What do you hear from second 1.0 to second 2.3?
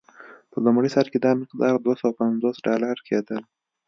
کې دا مقدار دوه سوه